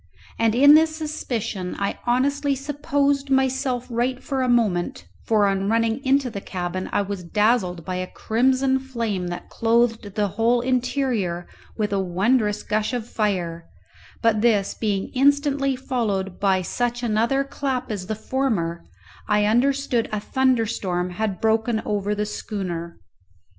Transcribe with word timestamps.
And 0.39 0.55
in 0.55 0.73
this 0.73 0.95
suspicion 0.95 1.75
I 1.77 1.99
honestly 2.07 2.55
supposed 2.55 3.29
myself 3.29 3.85
right 3.87 4.17
for 4.23 4.41
a 4.41 4.49
moment, 4.49 5.05
for 5.27 5.45
on 5.45 5.69
running 5.69 6.03
into 6.03 6.31
the 6.31 6.41
cabin 6.41 6.89
I 6.91 7.03
was 7.03 7.23
dazzled 7.23 7.85
by 7.85 7.97
a 7.97 8.09
crimson 8.11 8.79
flame 8.79 9.27
that 9.27 9.49
clothed 9.51 10.15
the 10.15 10.29
whole 10.29 10.59
interior 10.61 11.45
with 11.77 11.93
a 11.93 11.99
wondrous 11.99 12.63
gush 12.63 12.93
of 12.93 13.07
fire; 13.07 13.69
but 14.23 14.41
this 14.41 14.73
being 14.73 15.09
instantly 15.13 15.75
followed 15.75 16.39
by 16.39 16.63
such 16.63 17.03
another 17.03 17.43
clap 17.43 17.91
as 17.91 18.07
the 18.07 18.15
former, 18.15 18.83
I 19.27 19.45
understood 19.45 20.09
a 20.11 20.19
thunderstorm 20.19 21.11
had 21.11 21.39
broken 21.39 21.79
over 21.85 22.15
the 22.15 22.25
schooner. 22.25 22.97